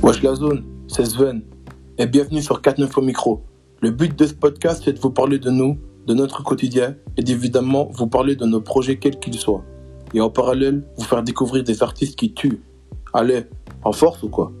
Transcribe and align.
Wesh 0.00 0.22
la 0.22 0.34
zone, 0.36 0.62
c'est 0.86 1.04
Sven. 1.04 1.42
Et 1.98 2.06
bienvenue 2.06 2.40
sur 2.40 2.62
49 2.62 2.98
au 2.98 3.02
micro. 3.02 3.42
Le 3.82 3.90
but 3.90 4.16
de 4.16 4.26
ce 4.26 4.32
podcast, 4.32 4.82
c'est 4.84 4.92
de 4.92 5.00
vous 5.00 5.10
parler 5.10 5.40
de 5.40 5.50
nous, 5.50 5.76
de 6.06 6.14
notre 6.14 6.44
quotidien 6.44 6.94
et 7.16 7.28
évidemment 7.28 7.88
vous 7.92 8.06
parler 8.06 8.36
de 8.36 8.46
nos 8.46 8.60
projets 8.60 8.98
quels 8.98 9.18
qu'ils 9.18 9.34
soient. 9.34 9.64
Et 10.14 10.20
en 10.20 10.30
parallèle, 10.30 10.84
vous 10.96 11.04
faire 11.04 11.24
découvrir 11.24 11.64
des 11.64 11.82
artistes 11.82 12.16
qui 12.16 12.32
tuent. 12.32 12.60
Allez, 13.12 13.42
en 13.82 13.90
force 13.92 14.22
ou 14.22 14.28
quoi? 14.28 14.52